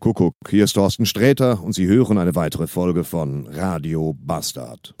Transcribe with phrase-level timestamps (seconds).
[0.00, 4.94] Kuckuck, hier ist Thorsten Sträter und Sie hören eine weitere Folge von Radio Bastard.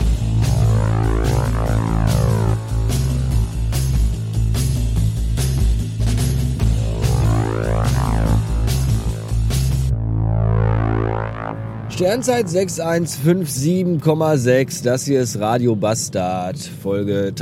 [11.88, 14.84] Sternzeit 6157,6.
[14.84, 17.32] Das hier ist Radio Bastard, Folge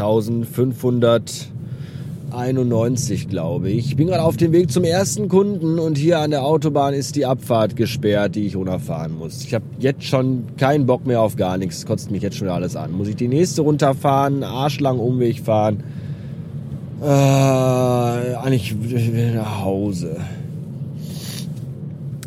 [2.39, 3.89] 1591, glaube ich.
[3.89, 7.17] Ich bin gerade auf dem Weg zum ersten Kunden und hier an der Autobahn ist
[7.17, 9.45] die Abfahrt gesperrt, die ich runterfahren muss.
[9.45, 11.85] Ich habe jetzt schon keinen Bock mehr auf gar nichts.
[11.85, 12.93] Kotzt mich jetzt schon alles an.
[12.93, 15.83] Muss ich die nächste runterfahren, arschlang Umweg fahren?
[17.03, 20.17] Äh, eigentlich will nach Hause.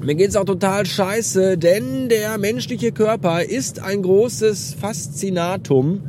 [0.03, 6.01] Mir geht's auch total scheiße, denn der menschliche Körper ist ein großes Faszinatum.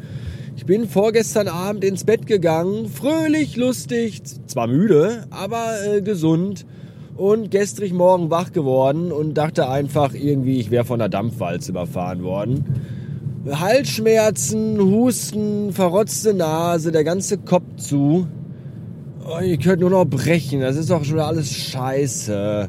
[0.63, 6.67] Ich bin vorgestern Abend ins Bett gegangen, fröhlich, lustig, zwar müde, aber äh, gesund
[7.17, 12.23] und gestrig Morgen wach geworden und dachte einfach irgendwie, ich wäre von der Dampfwalze überfahren
[12.23, 12.65] worden.
[13.51, 18.29] Halsschmerzen, Husten, verrotzte Nase, der ganze Kopf zu.
[19.27, 22.69] Oh, ihr könnt nur noch brechen, das ist doch schon alles scheiße.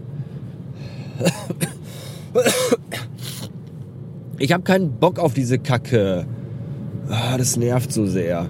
[4.39, 6.25] Ich habe keinen Bock auf diese Kacke.
[7.09, 8.47] Ah, das nervt so sehr.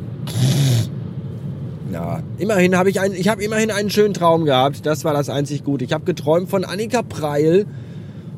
[1.92, 4.86] Ja, immerhin habe ich einen, ich habe immerhin einen schönen Traum gehabt.
[4.86, 5.86] Das war das einzig Gute.
[5.86, 7.66] Ich habe geträumt von Annika Preil.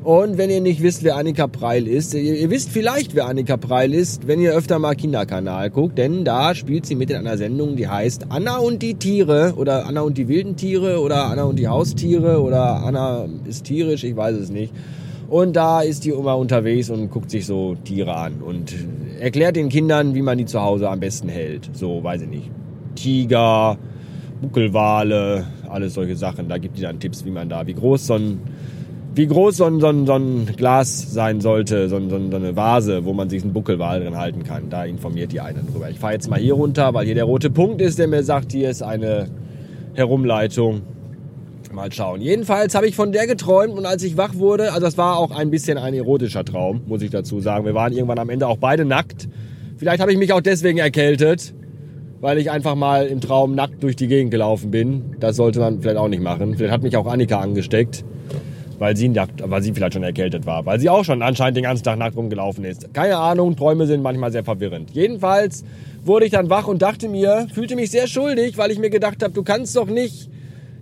[0.03, 3.57] Und wenn ihr nicht wisst, wer Annika Preil ist, ihr, ihr, wisst vielleicht, wer Annika
[3.57, 7.39] Preil ist, wenn ihr öfter mal Kinderkanal guckt, denn da spielt sie mit in einer
[7.39, 11.45] Sendung, die heißt Anna und die Tiere oder Anna und die wilden Tiere oder Anna
[11.45, 14.71] und die Haustiere oder Anna ist tierisch, ich weiß es nicht.
[15.27, 18.73] Und da ist die immer unterwegs und guckt sich so Tiere an und
[19.19, 21.69] erklärt den Kindern, wie man die zu Hause am besten hält.
[21.73, 22.51] So, weiß ich nicht.
[22.95, 23.77] Tiger,
[24.41, 26.47] Buckelwale, alles solche Sachen.
[26.47, 28.39] Da gibt die dann Tipps, wie man da, wie groß so ein
[29.15, 32.55] wie groß so ein, so ein, so ein Glas sein sollte, so, ein, so, eine
[32.55, 34.69] Vase, wo man sich einen Buckelwal drin halten kann.
[34.69, 35.89] Da informiert die einen drüber.
[35.89, 38.51] Ich fahre jetzt mal hier runter, weil hier der rote Punkt ist, der mir sagt,
[38.51, 39.27] hier ist eine
[39.93, 40.81] Herumleitung.
[41.75, 42.21] Mal schauen.
[42.21, 45.31] Jedenfalls habe ich von der geträumt und als ich wach wurde, also das war auch
[45.31, 47.65] ein bisschen ein erotischer Traum, muss ich dazu sagen.
[47.65, 49.27] Wir waren irgendwann am Ende auch beide nackt.
[49.77, 51.53] Vielleicht habe ich mich auch deswegen erkältet,
[52.21, 55.15] weil ich einfach mal im Traum nackt durch die Gegend gelaufen bin.
[55.19, 56.55] Das sollte man vielleicht auch nicht machen.
[56.55, 58.05] Vielleicht hat mich auch Annika angesteckt
[58.79, 61.83] weil sie, weil sie vielleicht schon erkältet war, weil sie auch schon anscheinend den ganzen
[61.83, 62.93] Tag nackt rumgelaufen ist.
[62.93, 64.91] Keine Ahnung, Träume sind manchmal sehr verwirrend.
[64.91, 65.63] Jedenfalls
[66.03, 69.23] wurde ich dann wach und dachte mir, fühlte mich sehr schuldig, weil ich mir gedacht
[69.23, 70.29] habe, du kannst doch nicht,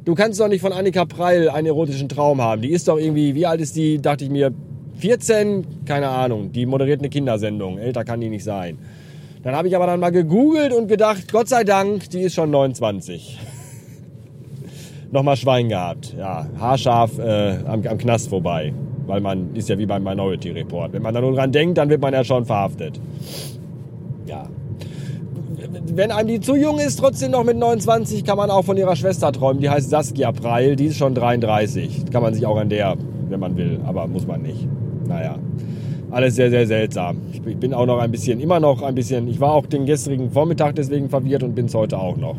[0.06, 2.62] du kannst doch nicht von Annika Preil einen erotischen Traum haben.
[2.62, 4.52] Die ist doch irgendwie, wie alt ist die, dachte ich mir,
[4.98, 8.78] 14, keine Ahnung, die moderiert eine Kindersendung, älter kann die nicht sein.
[9.44, 12.50] Dann habe ich aber dann mal gegoogelt und gedacht, Gott sei Dank, die ist schon
[12.52, 13.40] 29
[15.12, 16.16] nochmal Schwein gehabt.
[16.18, 18.74] Ja, haarscharf äh, am, am Knast vorbei.
[19.06, 20.94] Weil man ist ja wie beim Minority Report.
[20.94, 23.02] Wenn man da nur dran denkt, dann wird man ja schon verhaftet.
[24.26, 24.48] Ja.
[25.96, 28.96] Wenn einem die zu jung ist, trotzdem noch mit 29, kann man auch von ihrer
[28.96, 29.62] Schwester träumen.
[29.62, 32.06] Die heißt Saskia Preil, die ist schon 33.
[32.12, 32.96] Kann man sich auch an der,
[33.30, 34.68] wenn man will, aber muss man nicht.
[35.08, 35.38] Naja,
[36.12, 37.18] alles sehr, sehr seltsam.
[37.32, 40.32] Ich bin auch noch ein bisschen, immer noch ein bisschen, ich war auch den gestrigen
[40.32, 42.36] Vormittag deswegen verwirrt und bin es heute auch noch.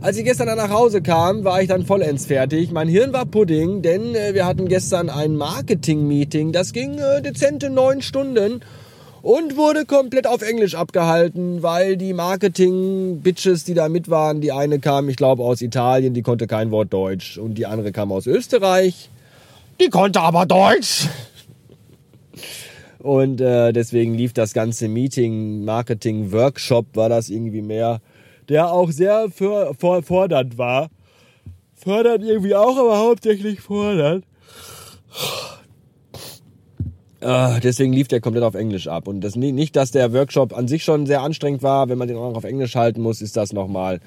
[0.00, 2.70] Als ich gestern dann nach Hause kam, war ich dann vollends fertig.
[2.70, 6.52] Mein Hirn war Pudding, denn äh, wir hatten gestern ein Marketing-Meeting.
[6.52, 8.60] Das ging äh, dezente neun Stunden
[9.26, 14.78] und wurde komplett auf Englisch abgehalten, weil die Marketing-Bitches, die da mit waren, die eine
[14.78, 18.28] kam, ich glaube, aus Italien, die konnte kein Wort Deutsch und die andere kam aus
[18.28, 19.10] Österreich.
[19.80, 21.08] Die konnte aber Deutsch.
[23.00, 28.00] Und äh, deswegen lief das ganze Meeting, Marketing, Workshop, war das irgendwie mehr
[28.48, 30.88] der auch sehr für, for, fordernd war.
[31.74, 34.24] Fördert irgendwie auch, aber hauptsächlich fordernd.
[37.26, 39.08] Uh, deswegen lief der komplett auf Englisch ab.
[39.08, 42.16] Und das nicht, dass der Workshop an sich schon sehr anstrengend war, wenn man den
[42.16, 43.98] auch noch auf Englisch halten muss, ist das nochmal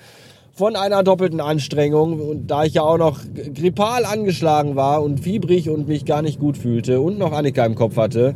[0.53, 2.21] von einer doppelten Anstrengung.
[2.21, 3.19] Und da ich ja auch noch
[3.53, 7.75] grippal angeschlagen war und fiebrig und mich gar nicht gut fühlte und noch Annika im
[7.75, 8.35] Kopf hatte,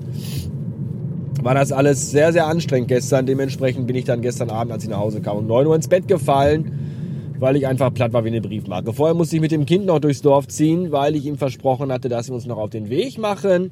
[1.42, 3.26] war das alles sehr, sehr anstrengend gestern.
[3.26, 5.88] Dementsprechend bin ich dann gestern Abend, als ich nach Hause kam, um 9 Uhr ins
[5.88, 8.92] Bett gefallen, weil ich einfach platt war wie eine Briefmarke.
[8.92, 12.10] Vorher musste ich mit dem Kind noch durchs Dorf ziehen, weil ich ihm versprochen hatte,
[12.10, 13.72] dass wir uns noch auf den Weg machen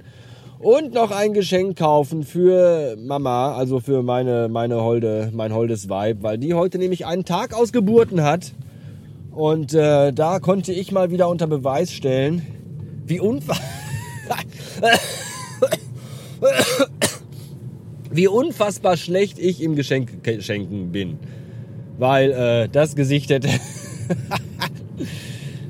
[0.61, 6.17] und noch ein Geschenk kaufen für Mama, also für meine, meine holde, mein holdes Weib,
[6.21, 8.53] weil die heute nämlich einen Tag aus Geburten hat.
[9.31, 12.45] Und äh, da konnte ich mal wieder unter Beweis stellen,
[13.05, 13.55] wie unver...
[18.11, 20.09] wie unfassbar schlecht ich im Geschenk
[20.39, 21.17] schenken bin.
[21.97, 23.49] Weil äh, das Gesicht hätte.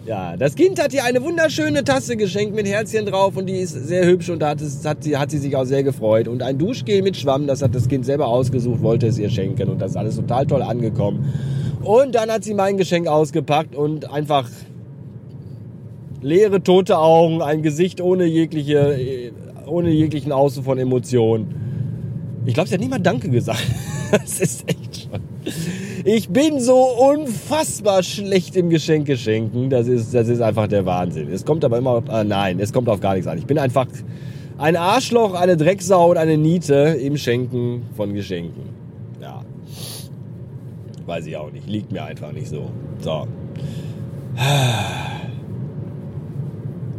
[0.05, 3.73] Ja, das Kind hat ihr eine wunderschöne Tasse geschenkt mit Herzchen drauf und die ist
[3.73, 6.27] sehr hübsch und da hat, es, hat, sie, hat sie sich auch sehr gefreut.
[6.27, 9.69] Und ein Duschgel mit Schwamm, das hat das Kind selber ausgesucht, wollte es ihr schenken
[9.69, 11.31] und das ist alles total toll angekommen.
[11.83, 14.49] Und dann hat sie mein Geschenk ausgepackt und einfach
[16.21, 19.31] leere, tote Augen, ein Gesicht ohne jegliche,
[19.67, 22.41] ohne jeglichen Ausdruck von Emotionen.
[22.45, 23.63] Ich glaube, sie hat nicht mal Danke gesagt.
[24.11, 25.21] Das ist echt schon.
[26.03, 29.69] Ich bin so unfassbar schlecht im Geschenke schenken.
[29.69, 31.29] Das ist, das ist einfach der Wahnsinn.
[31.31, 33.37] Es kommt aber immer, äh, nein, es kommt auf gar nichts an.
[33.37, 33.87] Ich bin einfach
[34.57, 38.69] ein Arschloch, eine Drecksau und eine Niete im Schenken von Geschenken.
[39.21, 39.41] Ja.
[41.05, 41.67] Weiß ich auch nicht.
[41.67, 42.69] Liegt mir einfach nicht so.
[42.99, 43.27] So.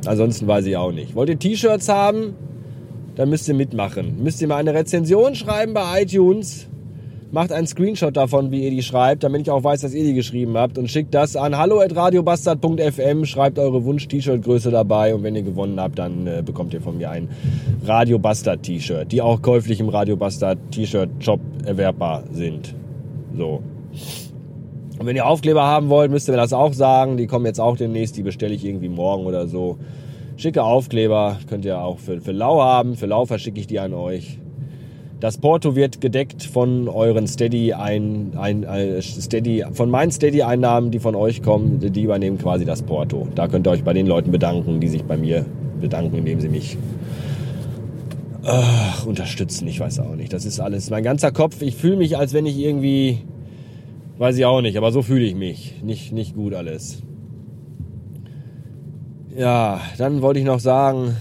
[0.06, 1.14] Ansonsten weiß ich auch nicht.
[1.14, 2.34] Wollt ihr T-Shirts haben?
[3.14, 4.22] Dann müsst ihr mitmachen.
[4.22, 6.68] Müsst ihr mal eine Rezension schreiben bei iTunes.
[7.32, 10.12] Macht einen Screenshot davon, wie ihr die schreibt, damit ich auch weiß, dass ihr die
[10.12, 10.76] geschrieben habt.
[10.76, 13.24] Und schickt das an hallo.radiobastard.fm.
[13.24, 15.14] Schreibt eure Wunsch-T-Shirt-Größe dabei.
[15.14, 17.30] Und wenn ihr gewonnen habt, dann äh, bekommt ihr von mir ein
[17.86, 22.74] Radio Bastard T-Shirt, die auch käuflich im Radio Bastard T-Shirt-Shop erwerbbar sind.
[23.34, 23.62] So.
[24.98, 27.16] Und wenn ihr Aufkleber haben wollt, müsst ihr mir das auch sagen.
[27.16, 28.14] Die kommen jetzt auch demnächst.
[28.18, 29.78] Die bestelle ich irgendwie morgen oder so.
[30.36, 32.94] Schicke Aufkleber könnt ihr auch für, für Lau haben.
[32.94, 34.38] Für Lau verschicke ich die an euch.
[35.22, 40.90] Das Porto wird gedeckt von euren Steady ein, ein, ein Steady von meinen Steady Einnahmen,
[40.90, 43.28] die von euch kommen, die übernehmen quasi das Porto.
[43.36, 45.46] Da könnt ihr euch bei den Leuten bedanken, die sich bei mir
[45.80, 46.76] bedanken, indem sie mich
[48.42, 49.68] ach, unterstützen.
[49.68, 50.32] Ich weiß auch nicht.
[50.32, 51.62] Das ist alles mein ganzer Kopf.
[51.62, 53.18] Ich fühle mich, als wenn ich irgendwie
[54.18, 55.84] weiß ich auch nicht, aber so fühle ich mich.
[55.84, 57.00] Nicht nicht gut alles.
[59.38, 61.14] Ja, dann wollte ich noch sagen,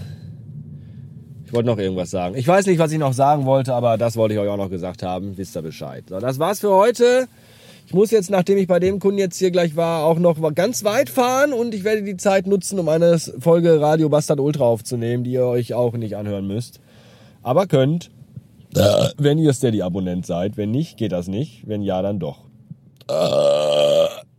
[1.52, 2.34] ich wollte noch irgendwas sagen.
[2.34, 4.70] Ich weiß nicht, was ich noch sagen wollte, aber das wollte ich euch auch noch
[4.70, 5.36] gesagt haben.
[5.36, 6.02] Wisst ihr Bescheid.
[6.08, 7.28] So, das war's für heute.
[7.86, 10.82] Ich muss jetzt, nachdem ich bei dem Kunden jetzt hier gleich war, auch noch ganz
[10.82, 15.24] weit fahren und ich werde die Zeit nutzen, um eine Folge Radio Bastard Ultra aufzunehmen,
[15.24, 16.80] die ihr euch auch nicht anhören müsst.
[17.42, 18.10] Aber könnt,
[19.18, 20.56] wenn ihr Steady-Abonnent seid.
[20.56, 21.68] Wenn nicht, geht das nicht.
[21.68, 22.38] Wenn ja, dann doch.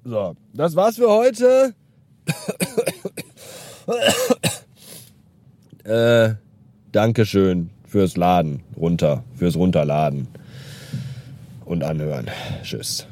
[0.04, 1.76] So, das war's für heute.
[5.84, 6.43] äh,
[6.94, 10.28] Dankeschön fürs Laden runter, fürs Runterladen
[11.66, 12.28] und anhören.
[12.62, 13.08] Tschüss.